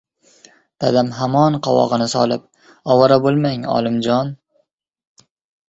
[0.83, 2.49] dadam hamon qovog‘ini solib-
[2.95, 4.35] Ovora bo‘lmang, Olimjon...